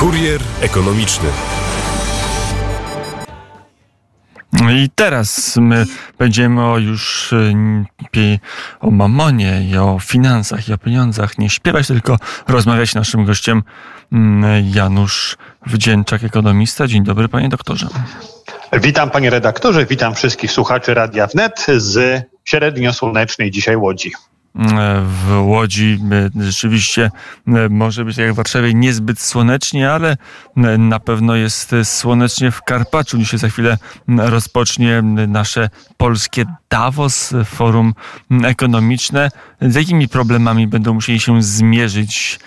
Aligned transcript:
Kurier 0.00 0.40
ekonomiczny. 0.60 1.28
I 4.72 4.90
teraz 4.94 5.56
my 5.56 5.86
będziemy 6.18 6.64
o 6.64 6.78
już 6.78 7.32
y, 7.32 8.38
o 8.80 8.90
mamonie 8.90 9.62
i 9.70 9.76
o 9.76 9.98
finansach 9.98 10.68
i 10.68 10.72
o 10.72 10.78
pieniądzach 10.78 11.38
nie 11.38 11.50
śpiewać, 11.50 11.86
tylko 11.86 12.16
rozmawiać. 12.48 12.94
Naszym 12.94 13.24
gościem 13.24 13.62
mm, 14.12 14.70
Janusz 14.74 15.36
Wdzięczak, 15.66 16.24
ekonomista. 16.24 16.86
Dzień 16.86 17.04
dobry, 17.04 17.28
panie 17.28 17.48
doktorze. 17.48 17.86
Witam 18.72 19.10
panie 19.10 19.30
redaktorze, 19.30 19.86
witam 19.86 20.14
wszystkich 20.14 20.52
słuchaczy 20.52 20.94
Radia 20.94 21.26
Wnet 21.26 21.66
z 21.76 22.22
średnio 22.44 22.92
słonecznej 22.92 23.50
dzisiaj 23.50 23.76
Łodzi 23.76 24.12
w 24.54 25.42
Łodzi 25.42 25.98
e, 26.38 26.42
rzeczywiście 26.42 27.10
e, 27.46 27.68
może 27.68 28.04
być 28.04 28.16
jak 28.16 28.32
w 28.32 28.36
Warszawie 28.36 28.74
niezbyt 28.74 29.20
słonecznie, 29.20 29.92
ale 29.92 30.16
e, 30.56 30.78
na 30.78 31.00
pewno 31.00 31.34
jest 31.34 31.74
słonecznie 31.84 32.50
w 32.50 32.62
Karpaczu. 32.62 33.18
Dzisiaj 33.18 33.40
za 33.40 33.48
chwilę 33.48 33.78
rozpocznie 34.08 35.02
nasze 35.28 35.70
polskie 35.96 36.44
Davos, 36.70 37.34
forum 37.44 37.94
ekonomiczne. 38.44 39.30
Z 39.60 39.74
jakimi 39.74 40.08
problemami 40.08 40.66
będą 40.66 40.94
musieli 40.94 41.20
się 41.20 41.42
zmierzyć 41.42 42.38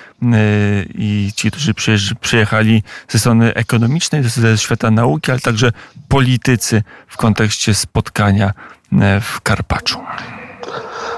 i 0.96 1.32
ci, 1.36 1.52
którzy 1.52 1.74
przyjechali 2.22 2.84
ze 3.10 3.20
strony 3.20 3.54
ekonomicznej, 3.54 4.24
ze 4.24 4.58
świata 4.58 4.92
nauki, 4.92 5.32
ale 5.32 5.40
także 5.40 5.72
politycy 6.08 6.84
w 7.08 7.18
kontekście 7.18 7.74
spotkania 7.74 8.54
w 9.22 9.42
Karpaczu? 9.42 10.00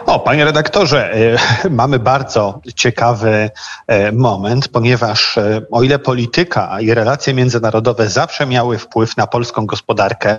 O, 0.05 0.19
panie 0.19 0.45
redaktorze, 0.45 1.13
e, 1.13 1.37
mamy 1.69 1.99
bardzo 1.99 2.59
ciekawy 2.75 3.49
e, 3.87 4.11
moment, 4.11 4.67
ponieważ 4.67 5.37
e, 5.37 5.61
o 5.71 5.83
ile 5.83 5.99
polityka 5.99 6.81
i 6.81 6.93
relacje 6.93 7.33
międzynarodowe 7.33 8.09
zawsze 8.09 8.45
miały 8.45 8.77
wpływ 8.77 9.17
na 9.17 9.27
polską 9.27 9.65
gospodarkę, 9.65 10.37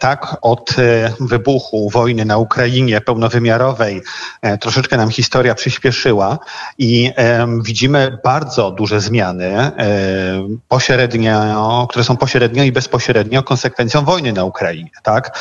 tak 0.00 0.36
od 0.42 0.76
wybuchu 1.20 1.90
wojny 1.90 2.24
na 2.24 2.38
Ukrainie 2.38 3.00
pełnowymiarowej 3.00 4.02
troszeczkę 4.60 4.96
nam 4.96 5.10
historia 5.10 5.54
przyspieszyła 5.54 6.38
i 6.78 7.12
widzimy 7.64 8.18
bardzo 8.24 8.70
duże 8.70 9.00
zmiany 9.00 9.70
pośrednio, 10.68 11.86
które 11.90 12.04
są 12.04 12.16
pośrednio 12.16 12.64
i 12.64 12.72
bezpośrednio 12.72 13.42
konsekwencją 13.42 14.04
wojny 14.04 14.32
na 14.32 14.44
Ukrainie. 14.44 14.90
Tak? 15.02 15.38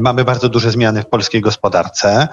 Mamy 0.00 0.24
bardzo 0.24 0.48
duże 0.48 0.70
zmiany 0.70 1.02
w 1.02 1.06
polskiej 1.06 1.40
gospodarce. 1.40 2.28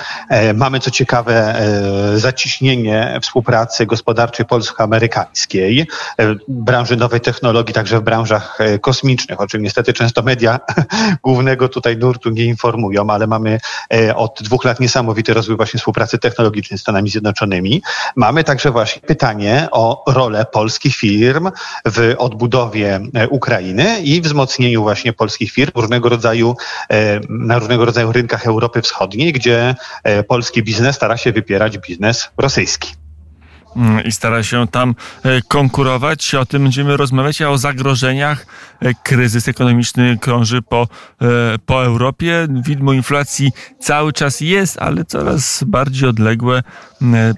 Mamy 0.54 0.80
co 0.80 0.92
ciekawe 0.92 1.60
e, 1.60 2.20
zaciśnienie 2.20 3.20
współpracy 3.22 3.86
gospodarczej 3.86 4.46
polsko-amerykańskiej, 4.46 5.88
e, 6.20 6.36
branży 6.48 6.96
nowej 6.96 7.22
technologii, 7.22 7.74
także 7.74 8.00
w 8.00 8.04
branżach 8.04 8.62
e, 8.62 8.80
kosmicznych, 8.80 9.42
o 9.42 9.48
czym 9.48 9.62
niestety 9.62 9.94
często 9.94 10.22
media 10.22 10.60
głównego 11.24 11.70
tutaj 11.70 11.98
nurtu 11.98 12.30
nie 12.30 12.46
informują, 12.46 13.10
ale 13.10 13.28
mamy 13.28 13.60
od 14.16 14.40
dwóch 14.42 14.66
lat 14.66 14.80
niesamowity 14.80 15.34
rozwój 15.34 15.58
właśnie 15.58 15.78
współpracy 15.78 16.18
technologicznej 16.18 16.78
z 16.78 16.82
Stanami 16.82 17.10
Zjednoczonymi. 17.10 17.82
Mamy 18.16 18.44
także 18.44 18.72
właśnie 18.72 19.02
pytanie 19.02 19.68
o 19.72 20.04
rolę 20.08 20.46
polskich 20.46 20.96
firm 20.96 21.52
w 21.86 22.16
odbudowie 22.18 23.00
Ukrainy 23.30 24.00
i 24.00 24.22
wzmocnieniu 24.22 24.82
właśnie 24.82 25.14
polskich 25.14 25.52
firm 25.52 25.72
różnego 25.76 26.10
rodzaju, 26.10 26.56
na 27.30 27.60
różnego 27.60 27.86
rodzaju 27.86 28.12
rynkach 28.12 28.48
Europy 28.48 28.82
Wschodniej, 28.82 29.34
gdzie 29.34 29.76
polski 30.36 30.64
biznes 30.64 30.96
stara 30.96 31.18
się 31.18 31.32
wypierać 31.32 31.78
biznes 31.78 32.30
rosyjski 32.38 32.92
mm, 33.76 34.04
i 34.04 34.12
stara 34.12 34.44
się 34.44 34.68
tam 34.68 34.96
e, 35.24 35.42
konkurować. 35.42 36.36
O 36.36 36.46
tym 36.46 36.64
będziemy 36.64 36.98
rozmawiać, 36.98 37.42
a 37.42 37.50
o 37.50 37.58
zagrożeniach. 37.58 38.46
E, 38.82 38.94
kryzys 39.04 39.48
ekonomiczny 39.48 40.18
krąży 40.22 40.62
po, 40.62 40.88
e, 41.22 41.26
po 41.66 41.86
Europie. 41.86 42.48
Widmo 42.50 42.94
inflacji 42.94 43.52
cały 43.80 44.14
czas 44.14 44.42
jest, 44.42 44.78
ale 44.78 45.06
coraz 45.06 45.64
bardziej 45.64 46.10
odległe. 46.10 46.64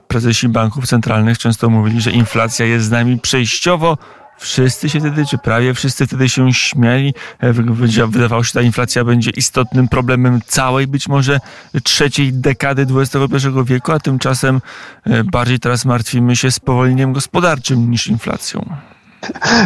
Prezesi 0.08 0.50
banków 0.50 0.88
centralnych 0.88 1.38
często 1.38 1.70
mówili, 1.70 2.02
że 2.02 2.12
inflacja 2.12 2.66
jest 2.66 2.86
z 2.86 2.92
nami 2.92 3.20
przejściowo 3.20 3.98
Wszyscy 4.38 4.90
się 4.90 5.00
wtedy, 5.00 5.26
czy 5.26 5.38
prawie 5.38 5.74
wszyscy 5.74 6.08
wtedy 6.08 6.30
się 6.30 6.54
śmiali. 6.54 7.14
E, 7.40 7.54
wydawało 8.08 8.44
się, 8.44 8.48
że 8.48 8.54
ta 8.54 8.62
inflacja 8.62 9.04
będzie 9.04 9.32
istotnym 9.32 9.88
problemem 9.88 10.40
całej 10.46 10.88
być 10.88 11.08
może 11.08 11.40
trzeciej 11.84 12.34
dekady 12.34 12.88
XXI 12.96 13.48
wieku, 13.66 13.92
a 13.92 14.00
tymczasem 14.00 14.62
e, 15.04 15.24
bardziej 15.24 15.60
teraz 15.60 15.86
martwimy 15.86 16.36
się 16.36 16.52
spowolnieniem 16.52 17.14
gospodarczym 17.14 17.92
niż 17.92 18.08
inflacją. 18.08 18.76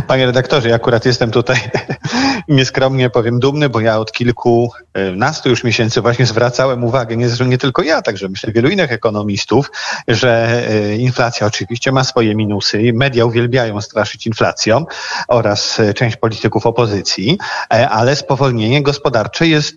Panie 0.07 0.25
redaktorze, 0.25 0.69
ja 0.69 0.75
akurat 0.75 1.05
jestem 1.05 1.31
tutaj 1.31 1.57
nieskromnie 2.47 3.09
powiem 3.09 3.39
dumny, 3.39 3.69
bo 3.69 3.79
ja 3.79 3.99
od 3.99 4.11
kilkunastu 4.11 5.49
już 5.49 5.63
miesięcy 5.63 6.01
właśnie 6.01 6.25
zwracałem 6.25 6.83
uwagę, 6.83 7.17
nie, 7.17 7.27
nie 7.47 7.57
tylko 7.57 7.81
ja, 7.81 8.01
także 8.01 8.29
myślę 8.29 8.53
wielu 8.53 8.69
innych 8.69 8.91
ekonomistów, 8.91 9.71
że 10.07 10.63
e, 10.69 10.95
inflacja 10.95 11.47
oczywiście 11.47 11.91
ma 11.91 12.03
swoje 12.03 12.35
minusy. 12.35 12.91
Media 12.93 13.25
uwielbiają 13.25 13.81
straszyć 13.81 14.27
inflacją 14.27 14.85
oraz 15.27 15.79
e, 15.79 15.93
część 15.93 16.17
polityków 16.17 16.65
opozycji, 16.65 17.37
e, 17.73 17.89
ale 17.89 18.15
spowolnienie 18.15 18.83
gospodarcze 18.83 19.47
jest 19.47 19.75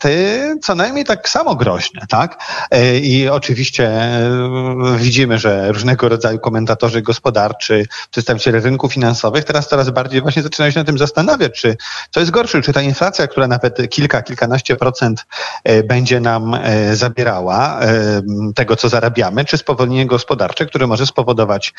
co 0.62 0.74
najmniej 0.74 1.04
tak 1.04 1.28
samo 1.28 1.54
groźne, 1.54 2.00
tak? 2.08 2.38
I 3.02 3.28
oczywiście 3.28 3.90
widzimy, 4.96 5.38
że 5.38 5.72
różnego 5.72 6.08
rodzaju 6.08 6.38
komentatorzy 6.38 7.02
gospodarczy, 7.02 7.86
przedstawiciele 8.10 8.60
rynków 8.60 8.92
finansowych 8.92 9.44
teraz 9.44 9.63
coraz 9.66 9.91
bardziej 9.91 10.20
właśnie 10.20 10.42
zaczynają 10.42 10.72
się 10.72 10.78
na 10.78 10.84
tym 10.84 10.98
zastanawiać, 10.98 11.60
czy 11.60 11.76
co 12.10 12.20
jest 12.20 12.32
gorsze, 12.32 12.62
czy 12.62 12.72
ta 12.72 12.82
inflacja, 12.82 13.26
która 13.26 13.48
nawet 13.48 13.91
kilka, 13.91 14.22
kilkanaście 14.22 14.76
procent 14.76 15.26
e, 15.64 15.82
będzie 15.82 16.20
nam 16.20 16.54
e, 16.54 16.97
zabierała 16.97 17.80
e, 17.80 18.22
tego, 18.54 18.76
co 18.76 18.88
zarabiamy, 18.88 19.44
czy 19.44 19.58
spowolnienie 19.58 20.06
gospodarcze, 20.06 20.66
które 20.66 20.86
może 20.86 21.06
spowodować 21.06 21.75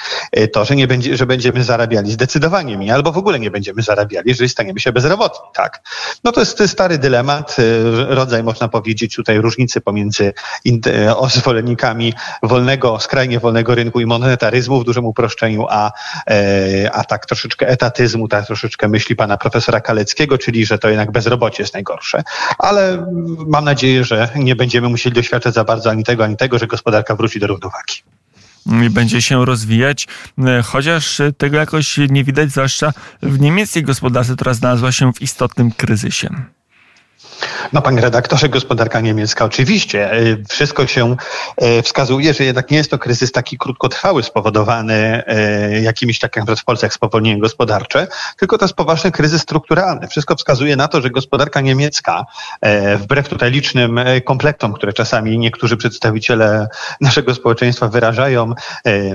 to, 0.54 0.66
że, 0.66 0.76
nie 0.76 0.88
będzie, 0.88 1.18
że 1.18 1.26
będziemy 1.26 1.64
zarabiali 1.64 2.12
zdecydowanie 2.12 2.78
mniej, 2.78 2.92
albo 2.92 3.12
w 3.12 3.18
ogóle 3.18 3.40
nie 3.40 3.52
będziemy 3.52 3.82
zarabiali, 3.82 4.30
jeżeli 4.30 4.50
staniemy 4.50 4.80
się 4.80 4.92
bezrobotni. 4.92 5.50
Tak. 5.54 5.82
No 6.24 6.32
to 6.32 6.40
jest, 6.40 6.58
to 6.58 6.64
jest 6.64 6.74
stary 6.74 6.98
dylemat, 6.98 7.56
rodzaj, 8.08 8.44
można 8.44 8.68
powiedzieć, 8.68 9.16
tutaj 9.16 9.38
różnicy 9.38 9.82
pomiędzy 9.82 10.34
zwolennikami 11.28 12.14
wolnego, 12.44 13.00
skrajnie 13.00 13.40
wolnego 13.40 13.76
rynku 13.76 14.00
i 14.00 14.06
monetaryzmu 14.06 14.82
w 14.82 14.84
dużym 14.84 15.06
uproszczeniu, 15.06 15.66
a, 15.70 15.92
a 16.92 17.04
tak 17.04 17.26
troszeczkę 17.26 17.68
etatyzmu, 17.76 18.28
tak 18.28 18.46
troszeczkę 18.46 18.88
myśli 18.88 19.16
pana 19.16 19.38
profesora 19.38 19.82
Kaleckiego, 19.82 20.38
czyli 20.38 20.66
że 20.66 20.78
to 20.80 20.90
jednak 20.90 21.12
bezrobocie 21.12 21.64
jest 21.64 21.74
najgorsze. 21.74 22.24
Ale 22.58 23.06
mam 23.48 23.66
nadzieję, 23.66 24.04
że 24.04 24.30
nie 24.36 24.56
będziemy 24.56 24.90
musieli 24.90 25.16
doświadczać 25.16 25.54
za 25.54 25.64
bardzo 25.64 25.90
ani 25.90 26.04
tego, 26.04 26.24
ani 26.24 26.38
tego, 26.38 26.60
że 26.60 26.68
gospodarka 26.68 27.16
wróci 27.16 27.40
do 27.40 27.48
równowagi 27.48 28.04
i 28.86 28.90
będzie 28.90 29.22
się 29.22 29.46
rozwijać, 29.46 30.08
e, 30.38 30.62
chociaż 30.62 31.22
tego 31.38 31.58
jakoś 31.58 31.98
nie 32.10 32.24
widać, 32.24 32.52
zwłaszcza 32.52 32.94
w 33.22 33.40
niemieckiej 33.40 33.84
gospodarce, 33.84 34.36
która 34.36 34.54
znalazła 34.54 34.92
się 34.92 35.14
w 35.14 35.22
istotnym 35.22 35.72
kryzysie. 35.72 36.30
No 37.74 37.82
panie 37.82 38.02
redaktorze, 38.02 38.50
gospodarka 38.50 39.02
niemiecka 39.02 39.46
oczywiście. 39.46 40.12
E, 40.12 40.18
wszystko 40.50 40.88
się 40.88 41.16
e, 41.58 41.82
wskazuje, 41.82 42.34
że 42.34 42.44
jednak 42.44 42.72
nie 42.72 42.78
jest 42.78 42.92
to 42.92 42.98
kryzys 42.98 43.32
taki 43.32 43.58
krótkotrwały 43.58 44.24
spowodowany 44.24 45.24
e, 45.28 45.82
jakimiś 45.82 46.20
tak 46.20 46.36
jak 46.36 46.46
w 46.46 46.64
Polsce 46.64 46.86
jak 46.86 46.94
spowolnieniem 46.94 47.40
gospodarcze, 47.40 48.08
tylko 48.38 48.58
to 48.58 48.66
jest 48.66 48.76
poważny 48.76 49.12
kryzys 49.12 49.42
strukturalny. 49.42 50.08
Wszystko 50.08 50.36
wskazuje 50.36 50.76
na 50.76 50.88
to, 50.88 51.02
że 51.02 51.10
gospodarka 51.10 51.62
niemiecka, 51.62 52.26
wbrew 52.98 53.30
tutaj 53.30 53.52
licznym 53.52 54.00
komplektom, 54.26 54.74
które 54.74 54.94
czasami 54.94 55.38
niektórzy 55.38 55.78
przedstawiciele 55.78 56.68
naszego 57.02 57.36
społeczeństwa 57.36 57.88
wyrażają, 57.88 58.54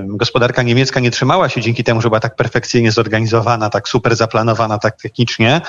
gospodarka 0.06 0.62
niemiecka 0.62 1.00
nie 1.00 1.11
trzymała 1.11 1.49
się 1.49 1.61
dzięki 1.61 1.84
temu, 1.84 2.00
że 2.00 2.08
była 2.08 2.20
tak 2.20 2.37
perfekcyjnie 2.37 2.93
zorganizowana, 2.93 3.70
tak 3.70 3.88
super 3.88 4.17
zaplanowana, 4.17 4.78
tak 4.78 4.96
technicznie 4.96 5.61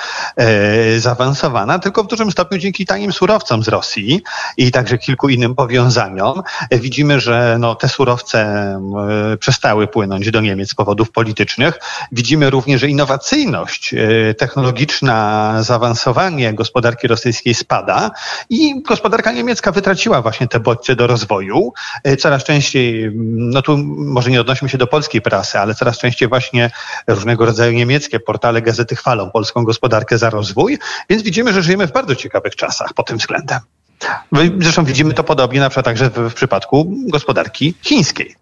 zaawansowana, 0.98 1.78
tylko 1.78 2.04
w 2.04 2.06
dużym 2.06 2.30
stopniu 2.30 2.41
dzięki 2.50 2.72
dzięki 2.72 2.86
tanim 2.86 3.12
surowcom 3.12 3.62
z 3.62 3.68
Rosji 3.68 4.22
i 4.56 4.70
także 4.70 4.98
kilku 4.98 5.28
innym 5.28 5.54
powiązaniom 5.54 6.42
widzimy, 6.70 7.20
że 7.20 7.56
no, 7.60 7.74
te 7.74 7.88
surowce 7.88 8.80
przestały 9.40 9.86
płynąć 9.86 10.30
do 10.30 10.40
Niemiec 10.40 10.70
z 10.70 10.74
powodów 10.74 11.10
politycznych. 11.10 11.78
Widzimy 12.12 12.50
również, 12.50 12.80
że 12.80 12.88
innowacyjność 12.88 13.94
e, 13.94 14.34
technologiczna, 14.34 15.56
zaawansowanie 15.62 16.54
gospodarki 16.54 17.08
rosyjskiej 17.08 17.54
spada 17.54 18.10
i 18.50 18.82
gospodarka 18.82 19.32
niemiecka 19.32 19.72
wytraciła 19.72 20.22
właśnie 20.22 20.48
te 20.48 20.60
bodźce 20.60 20.96
do 20.96 21.06
rozwoju. 21.06 21.72
E, 22.04 22.16
coraz 22.16 22.44
częściej, 22.44 23.10
no 23.36 23.62
tu 23.62 23.78
może 23.96 24.30
nie 24.30 24.40
odnosimy 24.40 24.68
się 24.68 24.78
do 24.78 24.86
polskiej 24.86 25.20
prasy, 25.22 25.58
ale 25.58 25.74
coraz 25.74 25.98
częściej 25.98 26.28
właśnie 26.28 26.70
różnego 27.06 27.46
rodzaju 27.46 27.72
niemieckie 27.72 28.20
portale, 28.20 28.62
gazety 28.62 28.96
chwalą 28.96 29.30
polską 29.30 29.64
gospodarkę 29.64 30.18
za 30.18 30.30
rozwój, 30.30 30.78
więc 31.10 31.22
widzimy, 31.22 31.52
że 31.52 31.62
żyjemy 31.62 31.86
w 31.86 31.92
bardzo 31.92 32.16
ciekawych 32.16 32.31
czasach 32.32 32.56
czasach 32.56 32.94
pod 32.94 33.06
tym 33.06 33.18
względem. 33.18 33.60
Zresztą 34.58 34.84
widzimy 34.84 35.14
to 35.14 35.24
podobnie 35.24 35.60
na 35.60 35.68
przykład 35.68 35.84
także 35.84 36.10
w, 36.10 36.30
w 36.30 36.34
przypadku 36.34 36.94
gospodarki 37.06 37.74
chińskiej. 37.82 38.36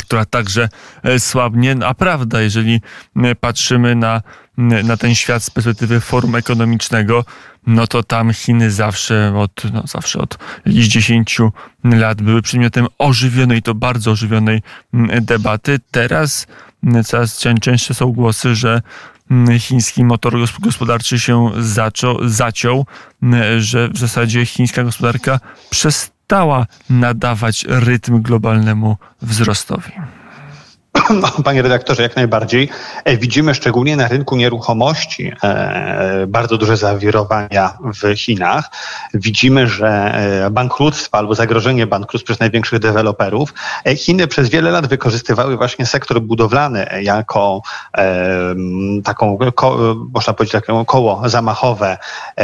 która 0.00 0.24
także 0.24 0.68
słabnie. 1.18 1.76
A 1.86 1.94
prawda, 1.94 2.40
jeżeli 2.40 2.80
patrzymy 3.40 3.94
na, 3.96 4.22
na 4.56 4.96
ten 4.96 5.14
świat 5.14 5.42
z 5.42 5.50
perspektywy 5.50 6.00
forum 6.00 6.36
ekonomicznego, 6.36 7.24
no 7.66 7.86
to 7.86 8.02
tam 8.02 8.32
Chiny 8.32 8.70
zawsze 8.70 9.32
od, 9.36 9.62
no 9.72 9.82
zawsze 9.86 10.18
od 10.18 10.38
jakichś 10.66 10.86
10 10.86 11.38
lat 11.84 12.22
były 12.22 12.42
przedmiotem 12.42 12.86
ożywionej, 12.98 13.62
to 13.62 13.74
bardzo 13.74 14.10
ożywionej 14.10 14.62
debaty. 15.20 15.80
Teraz 15.90 16.46
coraz 17.04 17.38
częstsze 17.60 17.94
są 17.94 18.12
głosy, 18.12 18.54
że 18.54 18.82
chiński 19.58 20.04
motor 20.04 20.34
gospodarczy 20.60 21.20
się 21.20 21.50
zaczął, 21.58 22.28
zaciął, 22.28 22.86
że 23.58 23.88
w 23.88 23.98
zasadzie 23.98 24.46
chińska 24.46 24.84
gospodarka 24.84 25.40
przestała 25.70 26.66
nadawać 26.90 27.64
rytm 27.68 28.22
globalnemu 28.22 28.96
wzrostowi. 29.22 29.92
Panie 31.44 31.62
redaktorze, 31.62 32.02
jak 32.02 32.16
najbardziej. 32.16 32.68
E, 33.04 33.16
widzimy 33.16 33.54
szczególnie 33.54 33.96
na 33.96 34.08
rynku 34.08 34.36
nieruchomości 34.36 35.32
e, 35.42 36.26
bardzo 36.28 36.58
duże 36.58 36.76
zawirowania 36.76 37.78
w 37.80 38.18
Chinach. 38.18 38.70
Widzimy, 39.14 39.68
że 39.68 39.88
e, 40.44 40.50
bankructwa 40.50 41.18
albo 41.18 41.34
zagrożenie 41.34 41.86
bankructw 41.86 42.24
przez 42.24 42.40
największych 42.40 42.78
deweloperów. 42.78 43.54
Chiny 43.96 44.26
przez 44.26 44.48
wiele 44.48 44.70
lat 44.70 44.86
wykorzystywały 44.86 45.56
właśnie 45.56 45.86
sektor 45.86 46.20
budowlany 46.20 46.86
jako 47.02 47.62
taką, 49.04 49.38
można 50.14 50.32
powiedzieć, 50.32 50.52
takie 50.52 50.84
koło 50.86 51.28
zamachowe, 51.28 51.98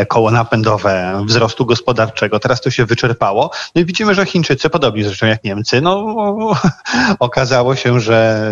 koło 0.08 0.30
napędowe 0.30 1.22
wzrostu 1.26 1.66
gospodarczego. 1.66 2.40
Teraz 2.40 2.60
to 2.60 2.70
się 2.70 2.84
wyczerpało. 2.84 3.50
No 3.74 3.80
i 3.80 3.84
widzimy, 3.84 4.14
że 4.14 4.26
Chińczycy, 4.26 4.70
podobnie 4.70 5.04
zresztą 5.04 5.26
jak 5.26 5.44
Niemcy, 5.44 5.80
no 5.80 6.14
okazało 7.18 7.76
się, 7.76 8.00
że 8.00 8.48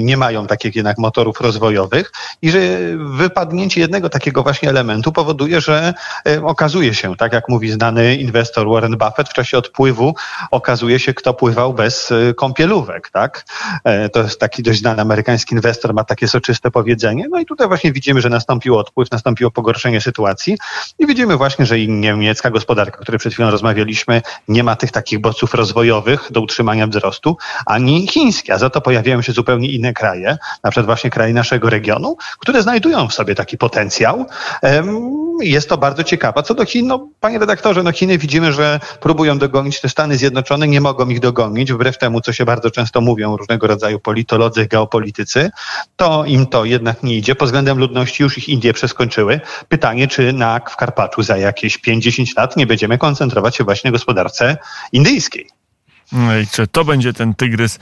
nie 0.00 0.16
mają 0.16 0.46
takich 0.46 0.76
jednak 0.76 0.98
motorów 0.98 1.40
rozwojowych 1.40 2.12
i 2.42 2.50
że 2.50 2.58
wypadnięcie 2.96 3.80
jednego 3.80 4.08
takiego 4.08 4.42
właśnie 4.42 4.68
elementu 4.68 5.12
powoduje, 5.12 5.60
że 5.60 5.94
e, 6.26 6.44
okazuje 6.44 6.94
się, 6.94 7.16
tak 7.16 7.32
jak 7.32 7.48
mówi 7.48 7.70
znany 7.70 8.16
inwestor 8.16 8.68
Warren 8.68 8.96
Buffett, 8.96 9.28
w 9.28 9.32
czasie 9.32 9.58
odpływu 9.58 10.14
okazuje 10.50 10.98
się, 10.98 11.14
kto 11.14 11.34
pływał 11.34 11.74
bez 11.74 12.12
e, 12.12 12.34
kąpielówek, 12.34 13.10
tak? 13.10 13.44
E, 13.84 14.08
to 14.08 14.22
jest 14.22 14.40
taki 14.40 14.62
dość 14.62 14.80
znany 14.80 15.02
amerykański 15.02 15.54
inwestor, 15.54 15.94
ma 15.94 16.04
takie 16.04 16.28
soczyste 16.28 16.70
powiedzenie. 16.70 17.26
No 17.30 17.40
i 17.40 17.46
tutaj 17.46 17.68
właśnie 17.68 17.92
widzimy, 17.92 18.20
że 18.20 18.28
nastąpił 18.28 18.78
odpływ, 18.78 19.10
nastąpiło 19.10 19.50
pogorszenie 19.50 20.00
sytuacji 20.00 20.58
i 20.98 21.06
widzimy 21.06 21.36
właśnie, 21.36 21.66
że 21.66 21.78
i 21.78 21.88
niemiecka 21.88 22.50
gospodarka, 22.50 22.98
o 22.98 23.02
której 23.02 23.18
przed 23.18 23.32
chwilą 23.32 23.50
rozmawialiśmy, 23.50 24.22
nie 24.48 24.64
ma 24.64 24.76
tych 24.76 24.92
takich 24.92 25.20
bodźców 25.20 25.54
rozwojowych 25.54 26.28
do 26.30 26.40
utrzymania 26.40 26.86
wzrostu, 26.86 27.36
ani 27.66 28.06
chińskie, 28.06 28.54
a 28.54 28.58
za 28.58 28.70
to 28.70 28.80
pojawiają 28.80 29.13
pojawiają 29.14 29.22
się 29.22 29.32
zupełnie 29.32 29.68
inne 29.68 29.92
kraje, 29.92 30.38
na 30.62 30.70
przykład 30.70 30.86
właśnie 30.86 31.10
kraje 31.10 31.34
naszego 31.34 31.70
regionu, 31.70 32.16
które 32.38 32.62
znajdują 32.62 33.08
w 33.08 33.14
sobie 33.14 33.34
taki 33.34 33.58
potencjał. 33.58 34.26
Jest 35.40 35.68
to 35.68 35.78
bardzo 35.78 36.04
ciekawe. 36.04 36.42
Co 36.42 36.54
do 36.54 36.64
Chin, 36.64 36.86
no, 36.86 37.08
panie 37.20 37.38
redaktorze, 37.38 37.82
no 37.82 37.92
Chiny 37.92 38.18
widzimy, 38.18 38.52
że 38.52 38.80
próbują 39.00 39.38
dogonić 39.38 39.80
te 39.80 39.88
Stany 39.88 40.16
Zjednoczone, 40.16 40.68
nie 40.68 40.80
mogą 40.80 41.08
ich 41.08 41.20
dogonić, 41.20 41.72
wbrew 41.72 41.98
temu, 41.98 42.20
co 42.20 42.32
się 42.32 42.44
bardzo 42.44 42.70
często 42.70 43.00
mówią 43.00 43.36
różnego 43.36 43.66
rodzaju 43.66 44.00
politolodzy, 44.00 44.66
geopolitycy, 44.66 45.50
to 45.96 46.24
im 46.24 46.46
to 46.46 46.64
jednak 46.64 47.02
nie 47.02 47.16
idzie. 47.16 47.34
Pod 47.34 47.48
względem 47.48 47.78
ludności 47.78 48.22
już 48.22 48.38
ich 48.38 48.48
Indie 48.48 48.72
przeskończyły. 48.72 49.40
Pytanie, 49.68 50.08
czy 50.08 50.32
na, 50.32 50.60
w 50.70 50.76
Karpaczu 50.76 51.22
za 51.22 51.36
jakieś 51.36 51.78
5-10 51.78 52.36
lat 52.36 52.56
nie 52.56 52.66
będziemy 52.66 52.98
koncentrować 52.98 53.56
się 53.56 53.64
właśnie 53.64 53.92
gospodarce 53.92 54.56
indyjskiej. 54.92 55.63
No 56.12 56.38
I 56.38 56.46
czy 56.46 56.66
to 56.66 56.84
będzie 56.84 57.12
ten 57.12 57.34
tygrys 57.34 57.78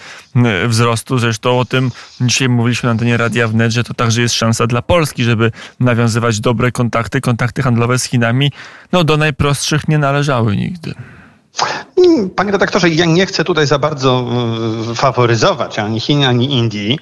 wzrostu? 0.69 1.19
Zresztą 1.19 1.59
o 1.59 1.65
tym 1.65 1.91
dzisiaj 2.21 2.49
mówiliśmy 2.49 2.87
na 2.87 2.91
antenie 2.91 3.17
Radia 3.17 3.49
Wnet, 3.49 3.73
że 3.73 3.85
to 3.85 3.95
także 3.95 4.23
jest 4.23 4.35
szansa 4.35 4.67
dla 4.67 4.83
Polski, 4.83 5.25
żeby 5.25 5.53
nawiązywać 5.81 6.41
dobre 6.41 6.73
kontakty, 6.73 7.21
kontakty 7.21 7.63
handlowe 7.63 7.99
z 7.99 8.05
Chinami. 8.05 8.53
No 8.93 9.05
do 9.05 9.17
najprostszych 9.17 9.89
nie 9.89 9.99
należały 9.99 10.57
nigdy. 10.57 10.95
Panie 12.37 12.53
redaktorze, 12.53 12.89
ja 12.89 13.05
nie 13.05 13.27
chcę 13.27 13.45
tutaj 13.45 13.67
za 13.67 13.79
bardzo 13.79 14.27
e, 14.91 14.95
faworyzować 14.95 15.79
ani 15.79 16.01
Chin, 16.01 16.25
ani 16.25 16.53
Indii, 16.53 16.99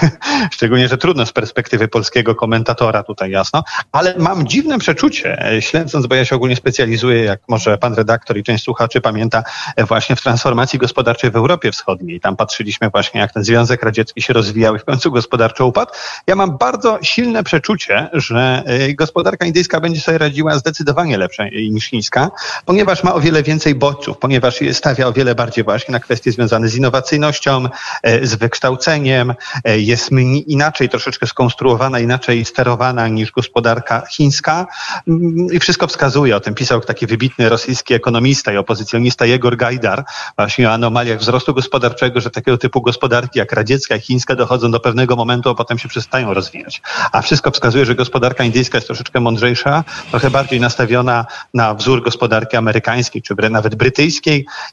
szczególnie, 0.54 0.88
że 0.88 0.98
trudno 0.98 1.26
z 1.26 1.32
perspektywy 1.32 1.88
polskiego 1.88 2.34
komentatora 2.34 3.02
tutaj 3.02 3.30
jasno, 3.30 3.64
ale 3.92 4.14
mam 4.18 4.46
dziwne 4.46 4.78
przeczucie, 4.78 5.52
e, 5.52 5.62
śledząc, 5.62 6.06
bo 6.06 6.14
ja 6.14 6.24
się 6.24 6.36
ogólnie 6.36 6.56
specjalizuję, 6.56 7.24
jak 7.24 7.40
może 7.48 7.78
pan 7.78 7.94
redaktor 7.94 8.36
i 8.36 8.42
część 8.42 8.64
słuchaczy 8.64 9.00
pamięta, 9.00 9.42
e, 9.76 9.84
właśnie 9.84 10.16
w 10.16 10.22
transformacji 10.22 10.78
gospodarczej 10.78 11.30
w 11.30 11.36
Europie 11.36 11.72
Wschodniej. 11.72 12.20
Tam 12.20 12.36
patrzyliśmy 12.36 12.90
właśnie, 12.90 13.20
jak 13.20 13.32
ten 13.32 13.44
Związek 13.44 13.82
Radziecki 13.82 14.22
się 14.22 14.32
rozwijał 14.32 14.76
i 14.76 14.78
w 14.78 14.84
końcu 14.84 15.10
gospodarczo 15.10 15.66
upadł. 15.66 15.92
Ja 16.26 16.34
mam 16.34 16.58
bardzo 16.58 16.98
silne 17.02 17.44
przeczucie, 17.44 18.08
że 18.12 18.62
gospodarka 18.98 19.46
indyjska 19.46 19.80
będzie 19.80 20.00
sobie 20.00 20.18
radziła 20.18 20.58
zdecydowanie 20.58 21.18
lepszej 21.18 21.70
niż 21.70 21.86
chińska, 21.86 22.30
ponieważ 22.64 23.04
ma 23.04 23.14
o 23.14 23.20
wiele 23.20 23.42
więcej 23.42 23.74
bodźców, 23.74 23.93
ponieważ 24.20 24.44
ponieważ 24.44 24.76
stawia 24.76 25.06
o 25.06 25.12
wiele 25.12 25.34
bardziej 25.34 25.64
właśnie 25.64 25.92
na 25.92 26.00
kwestie 26.00 26.32
związane 26.32 26.68
z 26.68 26.76
innowacyjnością, 26.76 27.68
e, 28.02 28.26
z 28.26 28.34
wykształceniem, 28.34 29.34
e, 29.64 29.78
jest 29.78 30.10
inaczej 30.46 30.88
troszeczkę 30.88 31.26
skonstruowana, 31.26 31.98
inaczej 31.98 32.44
sterowana 32.44 33.08
niż 33.08 33.30
gospodarka 33.30 34.06
chińska 34.10 34.66
mm, 35.08 35.52
i 35.52 35.58
wszystko 35.58 35.86
wskazuje 35.86 36.36
o 36.36 36.40
tym. 36.40 36.54
Pisał 36.54 36.80
taki 36.80 37.06
wybitny 37.06 37.48
rosyjski 37.48 37.94
ekonomista 37.94 38.52
i 38.52 38.56
opozycjonista 38.56 39.26
Jegor 39.26 39.56
Gajdar 39.56 40.04
właśnie 40.36 40.68
o 40.68 40.72
anomaliach 40.72 41.18
wzrostu 41.18 41.54
gospodarczego, 41.54 42.20
że 42.20 42.30
takiego 42.30 42.58
typu 42.58 42.82
gospodarki 42.82 43.38
jak 43.38 43.52
radziecka 43.52 43.96
i 43.96 44.00
chińska 44.00 44.34
dochodzą 44.34 44.70
do 44.70 44.80
pewnego 44.80 45.16
momentu, 45.16 45.50
a 45.50 45.54
potem 45.54 45.78
się 45.78 45.88
przestają 45.88 46.34
rozwijać. 46.34 46.82
A 47.12 47.22
wszystko 47.22 47.50
wskazuje, 47.50 47.84
że 47.84 47.94
gospodarka 47.94 48.44
indyjska 48.44 48.78
jest 48.78 48.86
troszeczkę 48.86 49.20
mądrzejsza, 49.20 49.84
trochę 50.10 50.30
bardziej 50.30 50.60
nastawiona 50.60 51.26
na 51.54 51.74
wzór 51.74 52.02
gospodarki 52.02 52.56
amerykańskiej, 52.56 53.22
czy 53.22 53.34
nawet 53.50 53.74
brytyjskiej, 53.74 53.83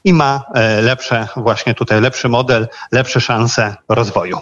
i 0.04 0.12
ma 0.12 0.44
e, 0.54 0.82
lepsze, 0.82 1.28
właśnie 1.36 1.74
tutaj 1.74 2.00
lepszy 2.00 2.28
model, 2.28 2.68
lepsze 2.92 3.20
szanse 3.20 3.76
rozwoju. 3.88 4.40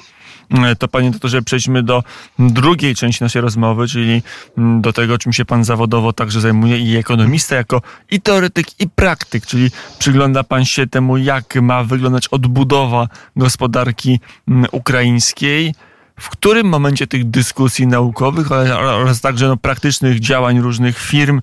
E, 0.51 0.77
to 0.77 0.89
panie 0.89 1.11
doktorze, 1.11 1.43
przejdźmy 1.43 1.83
do 1.83 2.03
drugiej 2.39 2.95
części 2.95 3.25
naszej 3.25 3.43
rozmowy, 3.43 3.89
czyli 3.89 4.23
mm, 4.59 4.81
do 4.81 4.93
tego, 4.93 5.19
czym 5.19 5.33
się 5.33 5.45
pan 5.45 5.65
zawodowo 5.65 6.13
także 6.13 6.41
zajmuje 6.41 6.79
i 6.79 6.97
ekonomista 6.97 7.57
jako 7.57 7.83
i 8.11 8.21
teoretyk, 8.21 8.81
i 8.81 8.89
praktyk, 8.89 9.47
czyli 9.47 9.71
przygląda 9.99 10.45
pan 10.45 10.65
się 10.65 10.87
temu, 10.87 11.17
jak 11.17 11.55
ma 11.55 11.85
wyglądać 11.85 12.29
odbudowa 12.29 13.09
gospodarki 13.37 14.21
mm, 14.49 14.67
ukraińskiej 14.73 15.75
w 16.21 16.31
którym 16.31 16.67
momencie 16.67 17.07
tych 17.07 17.31
dyskusji 17.31 17.87
naukowych 17.87 18.53
oraz 18.53 19.21
także 19.21 19.49
no, 19.49 19.57
praktycznych 19.57 20.21
działań 20.21 20.61
różnych 20.61 20.99
firm, 20.99 21.41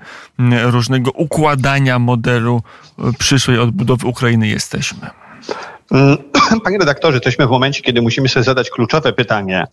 różnego 0.63 1.11
układania 1.11 1.99
modelu 1.99 2.61
e, 2.99 3.13
przyszłej 3.19 3.59
odbudowy 3.59 4.07
Ukrainy 4.07 4.47
jesteśmy? 4.47 5.09
Mm, 5.91 6.17
panie 6.63 6.77
redaktorze, 6.77 7.17
jesteśmy 7.17 7.47
w 7.47 7.49
momencie, 7.49 7.81
kiedy 7.81 8.01
musimy 8.01 8.29
sobie 8.29 8.43
zadać 8.43 8.69
kluczowe 8.69 9.13
pytanie, 9.13 9.67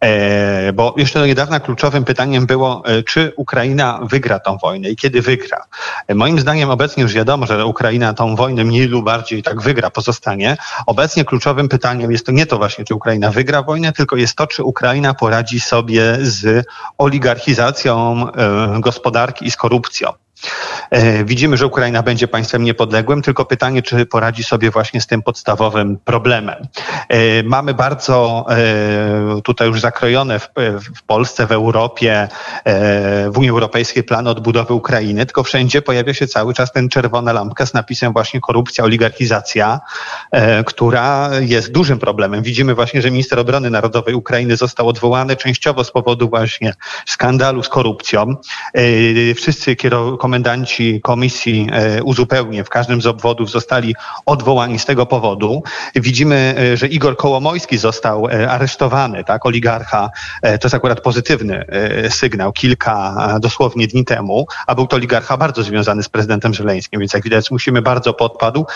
e, 0.00 0.72
bo 0.72 0.94
jeszcze 0.96 1.18
do 1.18 1.26
niedawna 1.26 1.60
kluczowym 1.60 2.04
pytaniem 2.04 2.46
było, 2.46 2.82
e, 2.86 3.02
czy 3.02 3.32
Ukraina 3.36 4.00
wygra 4.02 4.38
tą 4.38 4.56
wojnę 4.56 4.90
i 4.90 4.96
kiedy 4.96 5.22
wygra. 5.22 5.64
E, 6.06 6.14
moim 6.14 6.40
zdaniem 6.40 6.70
obecnie 6.70 7.02
już 7.02 7.12
wiadomo, 7.12 7.46
że 7.46 7.66
Ukraina 7.66 8.14
tą 8.14 8.36
wojnę 8.36 8.64
mniej 8.64 8.86
lub 8.86 9.04
bardziej 9.04 9.42
tak 9.42 9.62
wygra, 9.62 9.90
pozostanie. 9.90 10.56
Obecnie 10.86 11.24
kluczowym 11.24 11.68
pytaniem 11.68 12.12
jest 12.12 12.26
to 12.26 12.32
nie 12.32 12.46
to 12.46 12.58
właśnie, 12.58 12.84
czy 12.84 12.94
Ukraina 12.94 13.30
wygra 13.30 13.62
wojnę, 13.62 13.92
tylko 13.92 14.16
jest 14.16 14.36
to, 14.36 14.46
czy 14.46 14.64
Ukraina 14.64 15.14
poradzi 15.14 15.60
sobie 15.60 16.18
z 16.20 16.66
oligarchizacją 16.98 18.26
gospodarki 18.80 19.46
i 19.46 19.50
z 19.50 19.56
korupcją. 19.56 20.12
E, 20.90 21.24
widzimy, 21.24 21.56
że 21.56 21.66
Ukraina 21.66 22.02
będzie 22.02 22.28
państwem 22.28 22.64
niepodległym, 22.64 23.22
tylko 23.22 23.44
pytanie, 23.44 23.82
czy 23.82 24.06
poradzi 24.06 24.44
sobie 24.44 24.70
właśnie 24.70 25.00
z 25.00 25.06
tym 25.06 25.22
podstawowym 25.22 25.98
problemem. 26.04 26.68
E, 27.08 27.42
mamy 27.42 27.74
bardzo 27.74 28.46
e, 28.50 29.42
tutaj 29.42 29.68
już 29.68 29.80
zakrojone 29.80 30.38
w, 30.38 31.02
Polsce, 31.06 31.46
w 31.46 31.52
Europie, 31.52 32.28
w 33.30 33.38
Unii 33.38 33.50
Europejskiej 33.50 34.04
plany 34.04 34.30
odbudowy 34.30 34.74
Ukrainy, 34.74 35.26
tylko 35.26 35.42
wszędzie 35.42 35.82
pojawia 35.82 36.14
się 36.14 36.26
cały 36.26 36.54
czas 36.54 36.72
ten 36.72 36.88
czerwona 36.88 37.32
lampka 37.32 37.66
z 37.66 37.74
napisem 37.74 38.12
właśnie 38.12 38.40
korupcja, 38.40 38.84
oligarchizacja, 38.84 39.80
która 40.66 41.30
jest 41.40 41.72
dużym 41.72 41.98
problemem. 41.98 42.42
Widzimy 42.42 42.74
właśnie, 42.74 43.02
że 43.02 43.10
minister 43.10 43.38
obrony 43.38 43.70
narodowej 43.70 44.14
Ukrainy 44.14 44.56
został 44.56 44.88
odwołany 44.88 45.36
częściowo 45.36 45.84
z 45.84 45.90
powodu 45.90 46.28
właśnie 46.28 46.74
skandalu 47.06 47.62
z 47.62 47.68
korupcją. 47.68 48.36
Wszyscy 49.36 49.76
kierowcy 49.76 50.27
komendanci 50.28 51.00
komisji 51.02 51.66
uzupełnień 52.04 52.64
w 52.64 52.68
każdym 52.68 53.02
z 53.02 53.06
obwodów 53.06 53.50
zostali 53.50 53.94
odwołani 54.26 54.78
z 54.78 54.84
tego 54.84 55.06
powodu. 55.06 55.62
Widzimy, 55.94 56.54
że 56.74 56.86
Igor 56.86 57.16
Kołomojski 57.16 57.78
został 57.78 58.26
aresztowany, 58.48 59.24
tak, 59.24 59.46
oligarcha. 59.46 60.10
To 60.42 60.64
jest 60.64 60.74
akurat 60.74 61.00
pozytywny 61.00 61.64
sygnał 62.08 62.52
kilka 62.52 63.16
dosłownie 63.40 63.86
dni 63.86 64.04
temu, 64.04 64.46
a 64.66 64.74
był 64.74 64.86
to 64.86 64.96
oligarcha 64.96 65.36
bardzo 65.36 65.62
związany 65.62 66.02
z 66.02 66.08
prezydentem 66.08 66.54
Żeleńskim, 66.54 67.00
więc 67.00 67.12
jak 67.12 67.24
widać 67.24 67.50
musimy 67.50 67.82
bardzo 67.82 68.14
podpadł. 68.14 68.66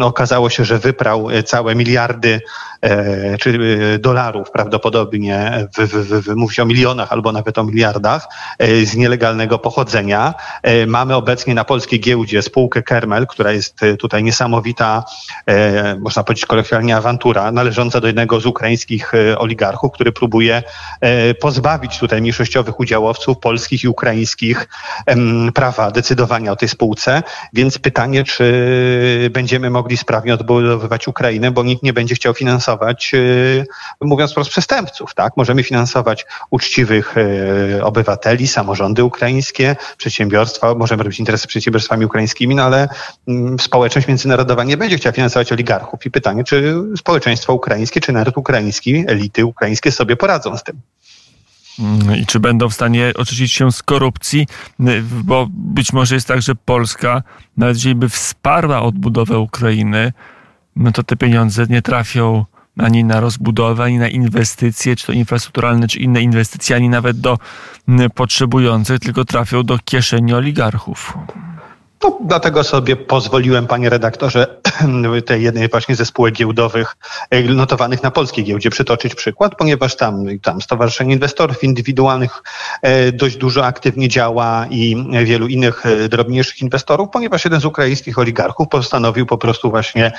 Okazało 0.00 0.50
się, 0.50 0.64
że 0.64 0.78
wyprał 0.78 1.28
całe 1.44 1.74
miliardy 1.74 2.40
e, 2.82 3.38
czy 3.38 3.58
e, 3.94 3.98
dolarów 3.98 4.50
prawdopodobnie, 4.50 5.68
w, 5.78 5.82
w, 5.82 6.24
w, 6.24 6.36
mówi 6.36 6.54
się 6.54 6.62
o 6.62 6.66
milionach 6.66 7.12
albo 7.12 7.32
nawet 7.32 7.58
o 7.58 7.64
miliardach 7.64 8.28
e, 8.58 8.86
z 8.86 8.96
nielegalnego 8.96 9.58
pochodzenia. 9.58 10.34
Mamy 10.90 11.14
obecnie 11.14 11.54
na 11.54 11.64
polskiej 11.64 12.00
giełdzie 12.00 12.42
spółkę 12.42 12.82
Kermel, 12.82 13.26
która 13.26 13.52
jest 13.52 13.80
tutaj 13.98 14.22
niesamowita, 14.22 15.04
można 16.00 16.24
powiedzieć 16.24 16.46
kolokwialnie 16.46 16.96
awantura, 16.96 17.52
należąca 17.52 18.00
do 18.00 18.06
jednego 18.06 18.40
z 18.40 18.46
ukraińskich 18.46 19.12
oligarchów, 19.36 19.92
który 19.92 20.12
próbuje 20.12 20.62
pozbawić 21.40 21.98
tutaj 21.98 22.20
mniejszościowych 22.20 22.80
udziałowców 22.80 23.38
polskich 23.38 23.84
i 23.84 23.88
ukraińskich 23.88 24.68
prawa 25.54 25.90
decydowania 25.90 26.52
o 26.52 26.56
tej 26.56 26.68
spółce. 26.68 27.22
Więc 27.52 27.78
pytanie, 27.78 28.24
czy 28.24 29.30
będziemy 29.32 29.70
mogli 29.70 29.96
sprawnie 29.96 30.34
odbudowywać 30.34 31.08
Ukrainę, 31.08 31.50
bo 31.50 31.62
nikt 31.62 31.82
nie 31.82 31.92
będzie 31.92 32.14
chciał 32.14 32.34
finansować, 32.34 33.12
e, 34.00 34.06
mówiąc 34.06 34.30
wprost, 34.30 34.50
przestępców. 34.50 35.14
Tak? 35.14 35.36
Możemy 35.36 35.62
finansować 35.62 36.26
uczciwych 36.50 37.14
e, 37.18 37.84
obywateli, 37.84 38.48
samorządy 38.48 39.04
ukraińskie, 39.04 39.76
przedsiębiorstwa, 39.96 40.74
możemy 40.80 41.02
robić 41.02 41.18
interesy 41.18 41.48
przedsiębiorstwami 41.48 42.04
ukraińskimi, 42.04 42.54
no 42.54 42.62
ale 42.62 42.88
mm, 43.28 43.58
społeczność 43.58 44.08
międzynarodowa 44.08 44.64
nie 44.64 44.76
będzie 44.76 44.96
chciała 44.96 45.12
finansować 45.12 45.52
oligarchów. 45.52 46.06
I 46.06 46.10
pytanie, 46.10 46.44
czy 46.44 46.74
społeczeństwo 46.96 47.54
ukraińskie, 47.54 48.00
czy 48.00 48.12
naród 48.12 48.38
ukraiński, 48.38 49.04
elity 49.06 49.44
ukraińskie 49.44 49.92
sobie 49.92 50.16
poradzą 50.16 50.56
z 50.56 50.62
tym. 50.62 50.80
Mm, 51.78 52.16
I 52.16 52.26
czy 52.26 52.40
będą 52.40 52.68
w 52.68 52.74
stanie 52.74 53.12
oczyścić 53.16 53.52
się 53.52 53.72
z 53.72 53.82
korupcji? 53.82 54.46
Bo 55.24 55.48
być 55.50 55.92
może 55.92 56.14
jest 56.14 56.28
tak, 56.28 56.42
że 56.42 56.54
Polska, 56.54 57.22
nawet 57.56 57.76
jeżeli 57.76 57.94
by 57.94 58.08
wsparła 58.08 58.82
odbudowę 58.82 59.38
Ukrainy, 59.38 60.12
no 60.76 60.92
to 60.92 61.02
te 61.02 61.16
pieniądze 61.16 61.66
nie 61.68 61.82
trafią 61.82 62.44
ani 62.80 63.04
na 63.04 63.20
rozbudowę, 63.20 63.84
ani 63.84 63.98
na 63.98 64.08
inwestycje, 64.08 64.96
czy 64.96 65.06
to 65.06 65.12
infrastrukturalne, 65.12 65.88
czy 65.88 65.98
inne 65.98 66.22
inwestycje, 66.22 66.76
ani 66.76 66.88
nawet 66.88 67.20
do 67.20 67.38
potrzebujących, 68.14 68.98
tylko 68.98 69.24
trafią 69.24 69.62
do 69.62 69.78
kieszeni 69.84 70.34
oligarchów. 70.34 71.18
No, 72.02 72.18
dlatego 72.24 72.64
sobie 72.64 72.96
pozwoliłem, 72.96 73.66
panie 73.66 73.90
redaktorze, 73.90 74.46
tej 75.26 75.42
jednej 75.42 75.68
właśnie 75.68 75.96
ze 75.96 76.06
spółek 76.06 76.34
giełdowych 76.34 76.96
e, 77.30 77.42
notowanych 77.42 78.02
na 78.02 78.10
polskiej 78.10 78.44
giełdzie 78.44 78.70
przytoczyć 78.70 79.14
przykład, 79.14 79.54
ponieważ 79.54 79.96
tam, 79.96 80.24
tam 80.42 80.62
Stowarzyszenie 80.62 81.14
Inwestorów 81.14 81.64
Indywidualnych 81.64 82.42
e, 82.82 83.12
dość 83.12 83.36
dużo 83.36 83.66
aktywnie 83.66 84.08
działa 84.08 84.66
i 84.70 85.06
wielu 85.24 85.46
innych 85.46 85.86
e, 85.86 86.08
drobniejszych 86.08 86.62
inwestorów, 86.62 87.08
ponieważ 87.12 87.44
jeden 87.44 87.60
z 87.60 87.64
ukraińskich 87.64 88.18
oligarchów 88.18 88.68
postanowił 88.68 89.26
po 89.26 89.38
prostu 89.38 89.70
właśnie 89.70 90.12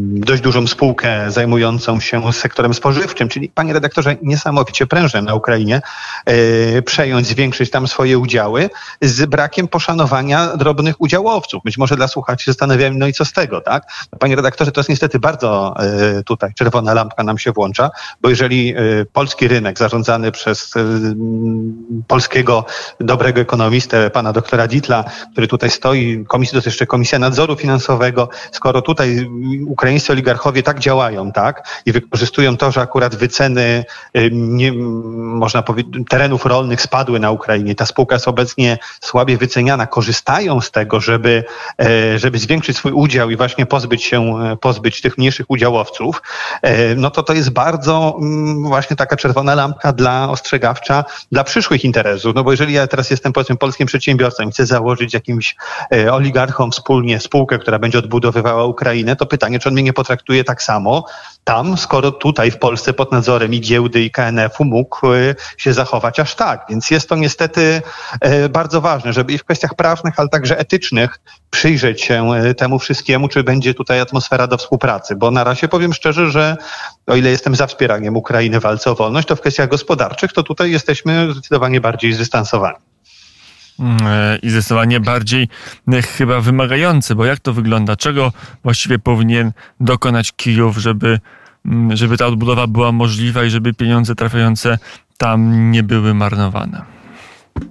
dość 0.00 0.42
dużą 0.42 0.66
spółkę 0.66 1.30
zajmującą 1.30 2.00
się 2.00 2.32
sektorem 2.32 2.74
spożywczym, 2.74 3.28
czyli 3.28 3.48
panie 3.48 3.72
redaktorze, 3.72 4.16
niesamowicie 4.22 4.86
prężne 4.86 5.22
na 5.22 5.34
Ukrainie, 5.34 5.82
przejąć, 6.84 7.26
zwiększyć 7.26 7.70
tam 7.70 7.88
swoje 7.88 8.18
udziały 8.18 8.70
z 9.02 9.26
brakiem 9.26 9.68
poszanowania 9.68 10.55
drobnych 10.56 11.00
udziałowców. 11.00 11.62
Być 11.64 11.78
może 11.78 11.96
dla 11.96 12.08
słuchaczy 12.08 12.44
się 12.44 12.66
no 12.92 13.06
i 13.06 13.12
co 13.12 13.24
z 13.24 13.32
tego, 13.32 13.60
tak? 13.60 13.82
Panie 14.18 14.36
redaktorze, 14.36 14.72
to 14.72 14.80
jest 14.80 14.90
niestety 14.90 15.18
bardzo 15.18 15.74
e, 15.78 16.22
tutaj 16.22 16.54
czerwona 16.54 16.94
lampka 16.94 17.22
nam 17.22 17.38
się 17.38 17.52
włącza, 17.52 17.90
bo 18.22 18.28
jeżeli 18.28 18.74
e, 18.76 18.82
polski 19.12 19.48
rynek 19.48 19.78
zarządzany 19.78 20.32
przez 20.32 20.76
e, 20.76 20.80
polskiego 22.06 22.64
dobrego 23.00 23.40
ekonomistę, 23.40 24.10
pana 24.10 24.32
doktora 24.32 24.66
Ditla, 24.66 25.04
który 25.32 25.48
tutaj 25.48 25.70
stoi, 25.70 26.24
komisji, 26.28 26.52
to 26.52 26.56
jest 26.56 26.66
jeszcze 26.66 26.86
Komisja 26.86 27.18
Nadzoru 27.18 27.56
Finansowego, 27.56 28.28
skoro 28.52 28.82
tutaj 28.82 29.30
ukraińscy 29.66 30.12
oligarchowie 30.12 30.62
tak 30.62 30.78
działają, 30.78 31.32
tak, 31.32 31.82
i 31.86 31.92
wykorzystują 31.92 32.56
to, 32.56 32.70
że 32.70 32.80
akurat 32.80 33.14
wyceny 33.14 33.84
nie, 34.32 34.72
można 35.12 35.62
powiedzieć, 35.62 35.94
terenów 36.08 36.46
rolnych 36.46 36.82
spadły 36.82 37.20
na 37.20 37.30
Ukrainie, 37.30 37.74
ta 37.74 37.86
spółka 37.86 38.14
jest 38.14 38.28
obecnie 38.28 38.78
słabie 39.00 39.36
wyceniana, 39.36 39.86
korzystają 39.86 40.45
z 40.60 40.70
tego, 40.70 41.00
żeby, 41.00 41.44
e, 41.80 42.18
żeby 42.18 42.38
zwiększyć 42.38 42.76
swój 42.76 42.92
udział 42.92 43.30
i 43.30 43.36
właśnie 43.36 43.66
pozbyć 43.66 44.04
się, 44.04 44.40
e, 44.40 44.56
pozbyć 44.56 45.00
tych 45.00 45.18
mniejszych 45.18 45.50
udziałowców, 45.50 46.22
e, 46.62 46.94
no 46.94 47.10
to 47.10 47.22
to 47.22 47.32
jest 47.32 47.50
bardzo 47.50 48.16
mm, 48.20 48.62
właśnie 48.62 48.96
taka 48.96 49.16
czerwona 49.16 49.54
lampka 49.54 49.92
dla 49.92 50.30
ostrzegawcza 50.30 51.04
dla 51.32 51.44
przyszłych 51.44 51.84
interesów. 51.84 52.34
No 52.34 52.44
bo 52.44 52.50
jeżeli 52.50 52.72
ja 52.72 52.86
teraz 52.86 53.10
jestem 53.10 53.32
powiedzmy 53.32 53.56
polskim 53.56 53.86
przedsiębiorcą 53.86 54.42
i 54.48 54.50
chcę 54.50 54.66
założyć 54.66 55.14
jakimś 55.14 55.56
oligarchom 56.12 56.72
wspólnie 56.72 57.20
spółkę, 57.20 57.58
która 57.58 57.78
będzie 57.78 57.98
odbudowywała 57.98 58.64
Ukrainę, 58.64 59.16
to 59.16 59.26
pytanie, 59.26 59.58
czy 59.58 59.68
on 59.68 59.72
mnie 59.72 59.82
nie 59.82 59.92
potraktuje 59.92 60.44
tak 60.44 60.62
samo 60.62 61.04
tam, 61.44 61.76
skoro 61.76 62.12
tutaj 62.12 62.50
w 62.50 62.58
Polsce 62.58 62.92
pod 62.92 63.12
nadzorem 63.12 63.54
i 63.54 63.60
giełdy 63.60 64.00
i 64.00 64.10
KNF-u 64.10 64.64
mógł 64.64 65.06
się 65.56 65.72
zachować 65.72 66.20
aż 66.20 66.34
tak. 66.34 66.66
Więc 66.68 66.90
jest 66.90 67.08
to 67.08 67.16
niestety 67.16 67.82
bardzo 68.50 68.80
ważne, 68.80 69.12
żeby 69.12 69.32
i 69.32 69.38
w 69.38 69.44
kwestiach 69.44 69.74
prawnych, 69.74 70.14
ale 70.16 70.28
także 70.36 70.58
etycznych 70.58 71.20
przyjrzeć 71.50 72.02
się 72.02 72.32
e, 72.32 72.54
temu 72.54 72.78
wszystkiemu, 72.78 73.28
czy 73.28 73.44
będzie 73.44 73.74
tutaj 73.74 74.00
atmosfera 74.00 74.46
do 74.46 74.56
współpracy. 74.56 75.16
Bo 75.16 75.30
na 75.30 75.44
razie 75.44 75.68
powiem 75.68 75.92
szczerze, 75.94 76.30
że 76.30 76.56
o 77.06 77.16
ile 77.16 77.30
jestem 77.30 77.56
za 77.56 77.66
wspieraniem 77.66 78.16
Ukrainy 78.16 78.60
w 78.60 78.62
walce 78.62 78.90
o 78.90 78.94
wolność, 78.94 79.28
to 79.28 79.36
w 79.36 79.40
kwestiach 79.40 79.68
gospodarczych 79.68 80.32
to 80.32 80.42
tutaj 80.42 80.70
jesteśmy 80.70 81.32
zdecydowanie 81.32 81.80
bardziej 81.80 82.12
zdystansowani 82.12 82.76
mm, 83.78 83.96
e, 84.06 84.38
i 84.42 84.50
zdecydowanie 84.50 85.00
bardziej 85.00 85.48
e, 85.92 86.02
chyba 86.02 86.40
wymagający, 86.40 87.14
bo 87.14 87.24
jak 87.24 87.40
to 87.40 87.52
wygląda? 87.52 87.96
Czego 87.96 88.32
właściwie 88.62 88.98
powinien 88.98 89.52
dokonać 89.80 90.32
Kijów, 90.32 90.76
żeby, 90.76 91.20
mm, 91.66 91.96
żeby 91.96 92.16
ta 92.16 92.26
odbudowa 92.26 92.66
była 92.66 92.92
możliwa 92.92 93.44
i 93.44 93.50
żeby 93.50 93.74
pieniądze 93.74 94.14
trafiające 94.14 94.78
tam 95.18 95.70
nie 95.70 95.82
były 95.82 96.14
marnowane? 96.14 96.95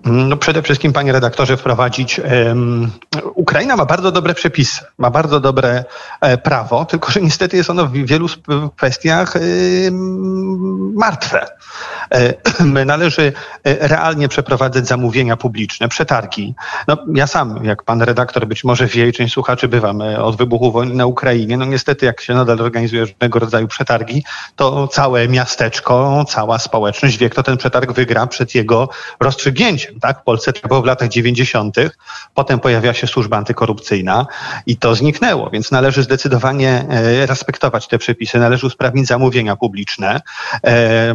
No 0.05 0.37
przede 0.37 0.61
wszystkim, 0.61 0.93
panie 0.93 1.11
redaktorze, 1.11 1.57
wprowadzić. 1.57 2.19
Um, 2.19 2.91
Ukraina 3.35 3.75
ma 3.75 3.85
bardzo 3.85 4.11
dobre 4.11 4.33
przepisy, 4.33 4.81
ma 4.97 5.09
bardzo 5.09 5.39
dobre 5.39 5.85
e, 6.21 6.37
prawo, 6.37 6.85
tylko 6.85 7.11
że 7.11 7.21
niestety 7.21 7.57
jest 7.57 7.69
ono 7.69 7.85
w 7.85 7.91
wielu 7.91 8.27
kwestiach 8.75 9.33
martwe. 10.93 11.45
E, 12.11 12.33
należy 12.85 13.33
e, 13.63 13.87
realnie 13.87 14.27
przeprowadzać 14.27 14.87
zamówienia 14.87 15.37
publiczne, 15.37 15.87
przetargi. 15.87 16.55
No, 16.87 16.97
ja 17.15 17.27
sam, 17.27 17.65
jak 17.65 17.83
pan 17.83 18.01
redaktor 18.01 18.47
być 18.47 18.63
może 18.63 18.87
wie 18.87 19.07
i 19.07 19.13
część 19.13 19.33
słuchaczy 19.33 19.67
bywam 19.67 20.01
od 20.01 20.37
wybuchu 20.37 20.71
wojny 20.71 20.93
na 20.93 21.05
Ukrainie, 21.05 21.57
no 21.57 21.65
niestety 21.65 22.05
jak 22.05 22.21
się 22.21 22.33
nadal 22.33 22.61
organizuje 22.61 23.01
różnego 23.01 23.39
rodzaju 23.39 23.67
przetargi, 23.67 24.23
to 24.55 24.87
całe 24.87 25.27
miasteczko, 25.27 26.25
cała 26.29 26.59
społeczność 26.59 27.17
wie, 27.17 27.29
kto 27.29 27.43
ten 27.43 27.57
przetarg 27.57 27.91
wygra 27.91 28.27
przed 28.27 28.55
jego 28.55 28.89
rozstrzygnięciem. 29.19 29.74
Tak? 30.01 30.21
W 30.21 30.23
Polsce 30.23 30.53
to 30.53 30.67
było 30.67 30.81
w 30.81 30.85
latach 30.85 31.09
90., 31.09 31.75
potem 32.33 32.59
pojawiła 32.59 32.93
się 32.93 33.07
służba 33.07 33.37
antykorupcyjna 33.37 34.25
i 34.65 34.77
to 34.77 34.95
zniknęło, 34.95 35.49
więc 35.49 35.71
należy 35.71 36.03
zdecydowanie 36.03 36.85
e, 36.89 37.25
respektować 37.25 37.87
te 37.87 37.97
przepisy, 37.97 38.39
należy 38.39 38.67
usprawnić 38.67 39.07
zamówienia 39.07 39.55
publiczne, 39.55 40.21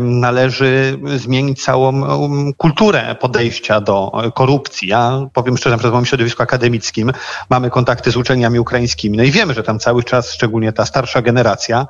należy 0.00 0.98
zmienić 1.16 1.64
całą 1.64 2.20
um, 2.20 2.52
kulturę 2.54 3.14
podejścia 3.20 3.80
do 3.80 4.12
korupcji. 4.34 4.88
Ja 4.88 5.26
powiem 5.32 5.56
szczerze, 5.56 5.76
w 5.76 5.92
moim 5.92 6.06
środowisku 6.06 6.42
akademickim 6.42 7.12
mamy 7.50 7.70
kontakty 7.70 8.10
z 8.10 8.16
uczelniami 8.16 8.58
ukraińskimi, 8.58 9.16
no 9.18 9.24
i 9.24 9.30
wiemy, 9.30 9.54
że 9.54 9.62
tam 9.62 9.78
cały 9.78 10.04
czas, 10.04 10.32
szczególnie 10.32 10.72
ta 10.72 10.86
starsza 10.86 11.22
generacja, 11.22 11.86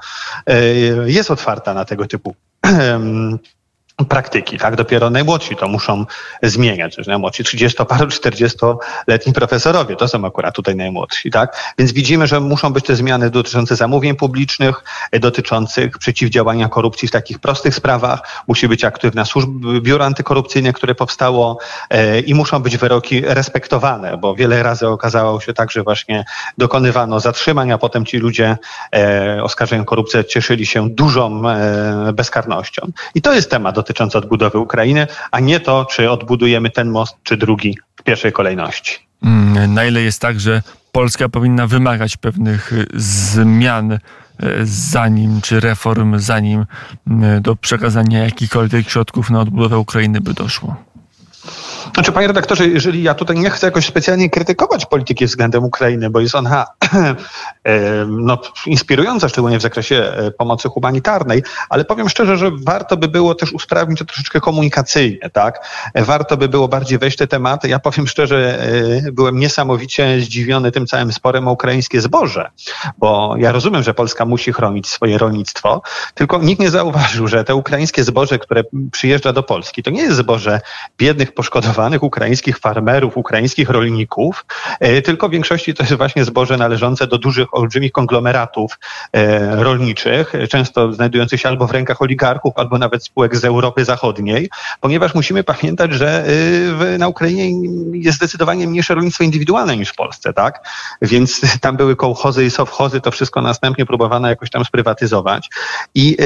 e, 0.46 0.64
jest 1.06 1.30
otwarta 1.30 1.74
na 1.74 1.84
tego 1.84 2.06
typu 2.06 2.34
praktyki, 4.04 4.58
tak? 4.58 4.76
Dopiero 4.76 5.10
najmłodsi 5.10 5.56
to 5.56 5.68
muszą 5.68 6.06
zmieniać, 6.42 6.94
że 6.98 7.10
najmłodsi 7.10 7.44
30-paru, 7.44 8.06
40-letni 8.06 9.32
profesorowie, 9.32 9.96
to 9.96 10.08
są 10.08 10.26
akurat 10.26 10.54
tutaj 10.54 10.76
najmłodsi, 10.76 11.30
tak? 11.30 11.74
Więc 11.78 11.92
widzimy, 11.92 12.26
że 12.26 12.40
muszą 12.40 12.72
być 12.72 12.84
te 12.84 12.96
zmiany 12.96 13.30
dotyczące 13.30 13.76
zamówień 13.76 14.16
publicznych, 14.16 14.84
dotyczących 15.12 15.98
przeciwdziałania 15.98 16.68
korupcji 16.68 17.08
w 17.08 17.10
takich 17.10 17.38
prostych 17.38 17.74
sprawach, 17.74 18.44
musi 18.48 18.68
być 18.68 18.84
aktywna 18.84 19.24
służba, 19.24 19.50
biuro 19.80 20.04
antykorupcyjne, 20.04 20.72
które 20.72 20.94
powstało 20.94 21.58
e, 21.90 22.20
i 22.20 22.34
muszą 22.34 22.60
być 22.62 22.76
wyroki 22.76 23.22
respektowane, 23.26 24.16
bo 24.16 24.34
wiele 24.34 24.62
razy 24.62 24.88
okazało 24.88 25.40
się 25.40 25.52
tak, 25.52 25.70
że 25.70 25.82
właśnie 25.82 26.24
dokonywano 26.58 27.20
zatrzymań, 27.20 27.72
a 27.72 27.78
potem 27.78 28.06
ci 28.06 28.18
ludzie 28.18 28.56
e, 28.94 29.42
oskarżeni 29.42 29.82
o 29.82 29.84
korupcję 29.84 30.24
cieszyli 30.24 30.66
się 30.66 30.90
dużą 30.90 31.48
e, 31.48 32.12
bezkarnością. 32.12 32.90
I 33.14 33.22
to 33.22 33.34
jest 33.34 33.50
temat 33.50 33.78
dotyczący 33.90 34.18
odbudowy 34.18 34.58
Ukrainy, 34.58 35.06
a 35.30 35.40
nie 35.40 35.60
to, 35.60 35.84
czy 35.84 36.10
odbudujemy 36.10 36.70
ten 36.70 36.90
most, 36.90 37.16
czy 37.22 37.36
drugi 37.36 37.78
w 37.96 38.02
pierwszej 38.02 38.32
kolejności. 38.32 38.98
Mm, 39.22 39.74
na 39.74 39.84
ile 39.84 40.00
jest 40.00 40.20
tak, 40.20 40.40
że 40.40 40.62
Polska 40.92 41.28
powinna 41.28 41.66
wymagać 41.66 42.16
pewnych 42.16 42.72
y, 42.72 42.86
zmian, 42.94 43.92
y, 43.92 43.98
zanim, 44.62 45.40
czy 45.40 45.60
reform, 45.60 46.18
zanim 46.18 46.60
y, 46.60 47.40
do 47.40 47.56
przekazania 47.56 48.24
jakichkolwiek 48.24 48.90
środków 48.90 49.30
na 49.30 49.40
odbudowę 49.40 49.78
Ukrainy 49.78 50.20
by 50.20 50.34
doszło? 50.34 50.76
Znaczy, 51.94 52.12
panie 52.12 52.26
redaktorze, 52.26 52.66
jeżeli 52.68 53.02
ja 53.02 53.14
tutaj 53.14 53.38
nie 53.38 53.50
chcę 53.50 53.66
jakoś 53.66 53.86
specjalnie 53.86 54.30
krytykować 54.30 54.86
polityki 54.86 55.26
względem 55.26 55.64
Ukrainy, 55.64 56.10
bo 56.10 56.20
jest 56.20 56.34
ona 56.34 56.66
no, 58.08 58.38
inspirująca, 58.66 59.28
szczególnie 59.28 59.58
w 59.58 59.62
zakresie 59.62 59.96
e, 59.96 60.30
pomocy 60.30 60.68
humanitarnej, 60.68 61.42
ale 61.68 61.84
powiem 61.84 62.08
szczerze, 62.08 62.36
że 62.36 62.50
warto 62.64 62.96
by 62.96 63.08
było 63.08 63.34
też 63.34 63.52
usprawnić 63.52 63.98
to 63.98 64.04
troszeczkę 64.04 64.40
komunikacyjnie, 64.40 65.30
tak? 65.32 65.66
Warto 65.94 66.36
by 66.36 66.48
było 66.48 66.68
bardziej 66.68 66.98
wejść 66.98 67.16
te 67.16 67.26
tematy. 67.26 67.68
Ja 67.68 67.78
powiem 67.78 68.06
szczerze, 68.06 68.62
e, 69.06 69.12
byłem 69.12 69.38
niesamowicie 69.38 70.20
zdziwiony 70.20 70.72
tym 70.72 70.86
całym 70.86 71.12
sporem 71.12 71.48
o 71.48 71.52
ukraińskie 71.52 72.00
zboże, 72.00 72.50
bo 72.98 73.34
ja 73.38 73.52
rozumiem, 73.52 73.82
że 73.82 73.94
Polska 73.94 74.24
musi 74.24 74.52
chronić 74.52 74.88
swoje 74.88 75.18
rolnictwo, 75.18 75.82
tylko 76.14 76.38
nikt 76.38 76.60
nie 76.60 76.70
zauważył, 76.70 77.28
że 77.28 77.44
te 77.44 77.54
ukraińskie 77.54 78.04
zboże, 78.04 78.38
które 78.38 78.62
przyjeżdża 78.92 79.32
do 79.32 79.42
Polski, 79.42 79.82
to 79.82 79.90
nie 79.90 80.02
jest 80.02 80.16
zboże 80.16 80.60
biednych, 80.98 81.34
poszkodowanych 81.34 81.79
ukraińskich 82.00 82.58
farmerów, 82.58 83.16
ukraińskich 83.16 83.70
rolników, 83.70 84.46
e, 84.80 85.02
tylko 85.02 85.28
w 85.28 85.30
większości 85.30 85.74
to 85.74 85.82
jest 85.82 85.94
właśnie 85.94 86.24
zboże 86.24 86.56
należące 86.56 87.06
do 87.06 87.18
dużych 87.18 87.54
olbrzymich 87.54 87.92
konglomeratów 87.92 88.78
e, 89.12 89.56
rolniczych, 89.64 90.32
często 90.50 90.92
znajdujących 90.92 91.40
się 91.40 91.48
albo 91.48 91.66
w 91.66 91.70
rękach 91.70 92.02
oligarchów, 92.02 92.52
albo 92.56 92.78
nawet 92.78 93.04
spółek 93.04 93.36
z 93.36 93.44
Europy 93.44 93.84
Zachodniej, 93.84 94.50
ponieważ 94.80 95.14
musimy 95.14 95.44
pamiętać, 95.44 95.92
że 95.92 96.24
na 96.98 97.08
Ukrainie 97.08 97.70
jest 97.92 98.16
zdecydowanie 98.16 98.66
mniejsze 98.66 98.94
rolnictwo 98.94 99.24
indywidualne 99.24 99.76
niż 99.76 99.88
w 99.88 99.94
Polsce, 99.94 100.32
tak? 100.32 100.68
Więc 101.02 101.40
tam 101.60 101.76
były 101.76 101.96
kołchozy 101.96 102.44
i 102.44 102.50
sowchozy, 102.50 103.00
to 103.00 103.10
wszystko 103.10 103.42
następnie 103.42 103.86
próbowano 103.86 104.28
jakoś 104.28 104.50
tam 104.50 104.64
sprywatyzować. 104.64 105.50
I, 105.94 106.16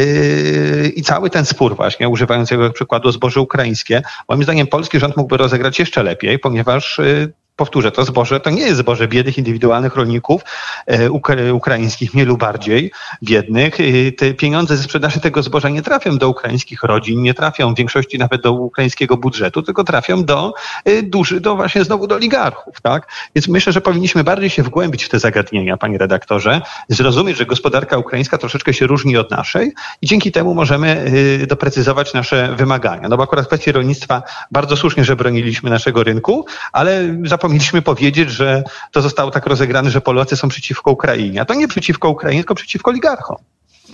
i 0.97 1.03
cały 1.03 1.31
ten 1.31 1.45
spór 1.45 1.77
właśnie, 1.77 2.09
używając 2.09 2.51
jego 2.51 2.71
przykładu 2.71 3.13
zboże 3.13 3.41
ukraińskie, 3.41 4.03
moim 4.29 4.43
zdaniem 4.43 4.67
polski 4.67 5.01
rząd 5.01 5.17
mógłby 5.17 5.37
rozegrać 5.45 5.79
jeszcze 5.79 6.03
lepiej, 6.03 6.39
ponieważ 6.39 6.99
y, 6.99 7.33
powtórzę, 7.57 7.91
to 7.91 8.05
zboże 8.05 8.41
to 8.41 8.51
nie 8.51 8.63
jest 8.63 8.79
zboże 8.79 9.09
biednych 9.09 9.39
indywidualnych 9.39 9.97
rolników 9.97 10.43
e, 10.87 11.11
ukraińskich, 11.53 12.15
mniej 12.15 12.27
lub 12.27 12.41
bardziej 12.41 12.91
biednych. 13.23 13.81
E, 13.81 14.13
te 14.13 14.35
pieniądze 14.35 14.77
ze 14.77 14.83
sprzedaży 14.83 15.21
tego 15.21 15.43
zboża 15.43 15.69
nie 15.69 15.83
trafią 15.83 16.19
do 16.19 16.29
ukraińskich 16.29 16.83
rodzin, 16.83 17.23
nie 17.23 17.35
trafią 17.35 17.75
w 17.75 17.77
większości 17.77 18.19
nawet 18.19 18.43
do 18.43 18.53
ukraińskiego 18.53 19.17
budżetu, 19.17 19.63
tylko 19.63 19.85
trafią 19.85 20.25
do 20.25 20.55
e, 20.85 21.03
duży, 21.03 21.41
do 21.41 21.57
właśnie 21.57 21.85
znowu 21.85 22.07
do 22.07 22.15
oligarchów, 22.15 22.81
tak? 22.81 23.09
Więc 23.35 23.49
myślę, 23.49 23.73
że 23.73 23.81
powinniśmy 23.81 24.25
bardziej 24.25 24.51
się 24.51 24.63
wgłębić 24.63 25.05
w 25.05 25.09
te 25.09 25.19
zagadnienia, 25.19 25.77
panie 25.77 25.99
redaktorze, 25.99 26.61
zrozumieć, 26.89 27.37
że 27.37 27.47
gospodarka 27.47 27.99
ukraińska 27.99 28.39
troszeczkę 28.39 28.75
się 28.75 28.87
różni 28.87 29.17
od 29.17 29.31
naszej 29.31 29.73
i 30.03 30.07
dzięki 30.07 30.33
temu 30.33 30.55
możemy 30.55 31.11
doprecyzować 31.49 32.15
nasze 32.15 32.55
wymagania. 32.57 33.09
No 33.09 33.17
bo 33.17 33.23
akurat 33.23 33.45
w 33.45 33.49
kwestii 33.49 33.73
rolnictwa 33.73 34.23
bardzo 34.51 34.77
słusznie, 34.77 35.05
że 35.05 35.17
broniliśmy 35.17 35.71
naszego 35.71 36.03
rynku, 36.03 36.47
ale 36.73 37.17
za 37.25 37.39
zapomnieliśmy 37.45 37.83
powiedzieć, 37.83 38.31
że 38.31 38.63
to 38.93 39.03
zostało 39.03 39.31
tak 39.31 39.47
rozegrane, 39.47 39.91
że 39.91 40.01
Polacy 40.01 40.37
są 40.37 40.49
przeciwko 40.49 40.91
Ukrainie. 40.91 41.41
A 41.41 41.45
to 41.45 41.55
nie 41.55 41.69
przeciwko 41.69 42.09
Ukrainie, 42.09 42.43
tylko 42.43 42.55
przeciwko 42.55 42.91
oligarchom. 42.91 43.37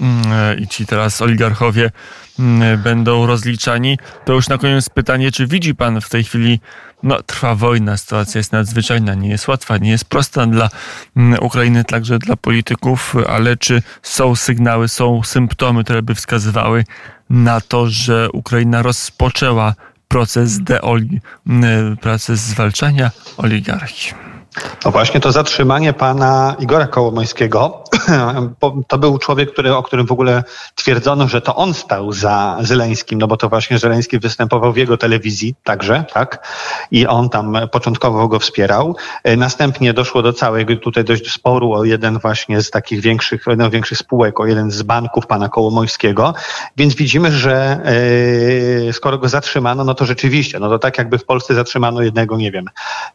Mm, 0.00 0.58
I 0.58 0.68
ci 0.68 0.86
teraz 0.86 1.22
oligarchowie 1.22 1.90
mm, 2.38 2.82
będą 2.82 3.26
rozliczani. 3.26 3.98
To 4.24 4.32
już 4.32 4.48
na 4.48 4.58
koniec 4.58 4.88
pytanie, 4.88 5.32
czy 5.32 5.46
widzi 5.46 5.74
pan 5.74 6.00
w 6.00 6.08
tej 6.08 6.24
chwili, 6.24 6.60
no 7.02 7.22
trwa 7.22 7.54
wojna, 7.54 7.96
sytuacja 7.96 8.38
jest 8.38 8.52
nadzwyczajna, 8.52 9.14
nie 9.14 9.28
jest 9.28 9.48
łatwa, 9.48 9.78
nie 9.78 9.90
jest 9.90 10.04
prosta 10.04 10.46
dla 10.46 10.68
mm, 11.16 11.38
Ukrainy, 11.42 11.84
także 11.84 12.18
dla 12.18 12.36
polityków, 12.36 13.14
ale 13.28 13.56
czy 13.56 13.82
są 14.02 14.36
sygnały, 14.36 14.88
są 14.88 15.22
symptomy, 15.22 15.84
które 15.84 16.02
by 16.02 16.14
wskazywały 16.14 16.84
na 17.30 17.60
to, 17.60 17.86
że 17.86 18.28
Ukraina 18.32 18.82
rozpoczęła 18.82 19.74
proces 20.10 20.60
deoli, 20.60 21.20
proces 22.00 22.40
zwalczania 22.40 23.10
oligarchii. 23.36 24.12
No 24.84 24.90
właśnie 24.90 25.20
to 25.20 25.32
zatrzymanie 25.32 25.92
pana 25.92 26.56
Igora 26.58 26.86
Kołomońskiego, 26.86 27.84
to 28.88 28.98
był 28.98 29.18
człowiek, 29.18 29.52
który, 29.52 29.74
o 29.74 29.82
którym 29.82 30.06
w 30.06 30.12
ogóle 30.12 30.44
twierdzono, 30.74 31.28
że 31.28 31.40
to 31.40 31.56
on 31.56 31.74
stał 31.74 32.12
za 32.12 32.58
Zeleńskim, 32.60 33.18
no 33.18 33.26
bo 33.26 33.36
to 33.36 33.48
właśnie 33.48 33.78
Zeleński 33.78 34.18
występował 34.18 34.72
w 34.72 34.76
jego 34.76 34.96
telewizji 34.96 35.54
także, 35.64 36.04
tak? 36.12 36.48
I 36.90 37.06
on 37.06 37.28
tam 37.28 37.56
początkowo 37.72 38.28
go 38.28 38.38
wspierał. 38.38 38.96
E, 39.24 39.36
następnie 39.36 39.92
doszło 39.92 40.22
do 40.22 40.32
całego 40.32 40.76
tutaj 40.76 41.04
dość 41.04 41.32
sporu 41.32 41.72
o 41.72 41.84
jeden 41.84 42.18
właśnie 42.18 42.62
z 42.62 42.70
takich 42.70 43.00
większych, 43.00 43.44
no, 43.56 43.70
większych 43.70 43.98
spółek, 43.98 44.40
o 44.40 44.46
jeden 44.46 44.70
z 44.70 44.82
banków 44.82 45.26
pana 45.26 45.48
Kołomońskiego. 45.48 46.34
Więc 46.76 46.94
widzimy, 46.94 47.32
że 47.32 47.80
yy, 48.84 48.92
skoro 48.92 49.18
go 49.18 49.28
zatrzymano, 49.28 49.84
no 49.84 49.94
to 49.94 50.06
rzeczywiście, 50.06 50.58
no 50.58 50.68
to 50.68 50.78
tak 50.78 50.98
jakby 50.98 51.18
w 51.18 51.24
Polsce 51.24 51.54
zatrzymano 51.54 52.02
jednego, 52.02 52.36
nie 52.36 52.52
wiem, 52.52 52.64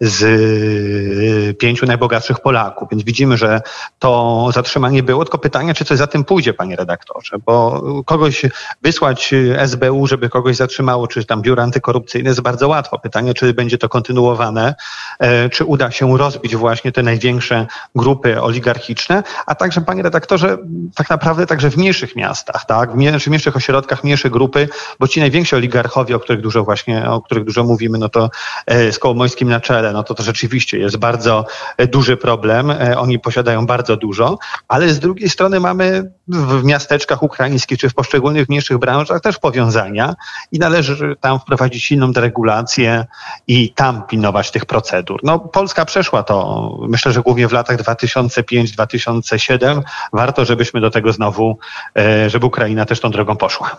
z 0.02 1.58
pięciu 1.58 1.86
najbogatszych 1.86 2.40
Polaków. 2.40 2.90
Więc 2.92 3.04
widzimy, 3.04 3.38
że 3.38 3.62
to 4.00 4.50
zatrzymanie 4.54 4.85
było, 5.04 5.26
tylko 5.26 5.38
pytanie, 5.38 5.74
czy 5.74 5.86
coś 5.86 5.98
za 5.98 6.08
tym 6.08 6.24
pójdzie, 6.24 6.54
panie 6.54 6.76
redaktorze, 6.76 7.38
bo 7.46 7.84
kogoś 8.06 8.46
wysłać 8.82 9.34
SBU, 9.66 10.08
żeby 10.08 10.30
kogoś 10.30 10.56
zatrzymało, 10.56 11.08
czy 11.08 11.26
tam 11.26 11.42
biuro 11.42 11.64
antykorupcyjne 11.64 12.30
jest 12.30 12.42
bardzo 12.42 12.68
łatwo. 12.68 13.00
Pytanie, 13.00 13.34
czy 13.34 13.54
będzie 13.54 13.78
to 13.78 13.90
kontynuowane, 13.90 14.76
e, 15.20 15.50
czy 15.50 15.66
uda 15.66 15.92
się 15.92 16.18
rozbić 16.18 16.56
właśnie 16.56 16.92
te 16.92 17.04
największe 17.04 17.68
grupy 17.96 18.42
oligarchiczne, 18.42 19.24
a 19.46 19.56
także, 19.56 19.82
panie 19.82 20.04
redaktorze, 20.04 20.58
tak 20.96 21.10
naprawdę 21.10 21.48
także 21.48 21.72
w 21.72 21.78
mniejszych 21.78 22.16
miastach, 22.16 22.66
tak, 22.66 22.92
w 22.92 22.96
mniejszych 22.96 23.56
ośrodkach, 23.56 24.04
mniejsze 24.04 24.30
grupy, 24.30 24.70
bo 25.00 25.08
ci 25.08 25.20
najwięksi 25.20 25.56
oligarchowie, 25.56 26.16
o 26.16 26.20
których 26.20 26.42
dużo 26.42 26.64
właśnie, 26.64 27.10
o 27.10 27.22
których 27.22 27.44
dużo 27.44 27.64
mówimy, 27.64 27.98
no 27.98 28.10
to 28.10 28.30
e, 28.66 28.92
z 28.92 29.00
Kołomońskim 29.00 29.50
na 29.50 29.60
czele, 29.60 29.94
no 29.94 30.04
to 30.04 30.14
to 30.14 30.24
rzeczywiście 30.24 30.78
jest 30.78 30.98
bardzo 30.98 31.46
e, 31.78 31.88
duży 31.88 32.18
problem. 32.18 32.74
Oni 32.98 33.20
posiadają 33.20 33.66
bardzo 33.66 33.98
dużo, 33.98 34.38
ale 34.76 34.94
z 34.94 35.00
drugiej 35.00 35.30
strony 35.30 35.60
mamy 35.60 36.12
w 36.28 36.64
miasteczkach 36.64 37.24
ukraińskich 37.24 37.80
czy 37.80 37.90
w 37.90 37.94
poszczególnych 37.94 38.50
mniejszych 38.50 38.78
branżach 38.78 39.22
też 39.22 39.38
powiązania 39.38 40.16
i 40.52 40.60
należy 40.60 41.16
tam 41.22 41.40
wprowadzić 41.40 41.84
silną 41.84 42.12
deregulację 42.12 43.06
i 43.48 43.74
tam 43.74 44.08
pilnować 44.08 44.52
tych 44.52 44.66
procedur. 44.66 45.20
No, 45.24 45.40
Polska 45.40 45.86
przeszła 45.86 46.24
to, 46.24 46.78
myślę, 46.90 47.12
że 47.12 47.22
głównie 47.22 47.48
w 47.48 47.52
latach 47.52 47.78
2005-2007. 47.78 49.82
Warto, 50.14 50.46
żebyśmy 50.46 50.82
do 50.82 50.92
tego 50.92 51.12
znowu, 51.12 51.58
e, 51.98 52.30
żeby 52.30 52.46
Ukraina 52.46 52.86
też 52.86 53.00
tą 53.00 53.12
drogą 53.12 53.36
poszła. 53.36 53.78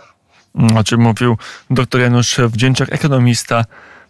O 0.76 0.85
czym 0.85 1.00
mówił 1.00 1.37
dr 1.70 2.00
Janusz 2.00 2.38
Wdzięczak, 2.38 2.92
ekonomista. 2.92 3.64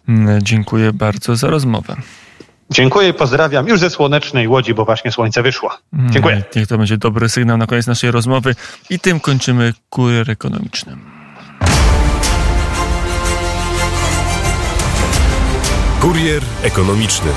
Mm, 0.09 0.43
dziękuję 0.43 0.93
bardzo 0.93 1.35
za 1.35 1.47
rozmowę. 1.47 1.95
Dziękuję 2.69 3.09
i 3.09 3.13
pozdrawiam 3.13 3.67
już 3.67 3.79
ze 3.79 3.89
słonecznej 3.89 4.47
Łodzi, 4.47 4.73
bo 4.73 4.85
właśnie 4.85 5.11
słońce 5.11 5.43
wyszło. 5.43 5.77
Mm, 5.93 6.11
Dziękuję. 6.11 6.43
Niech 6.55 6.67
to 6.67 6.77
będzie 6.77 6.97
dobry 6.97 7.29
sygnał 7.29 7.57
na 7.57 7.67
koniec 7.67 7.87
naszej 7.87 8.11
rozmowy 8.11 8.55
i 8.89 8.99
tym 8.99 9.19
kończymy 9.19 9.73
kurier 9.89 10.31
ekonomiczny. 10.31 10.97
Kurier 16.01 16.41
ekonomiczny. 16.63 17.31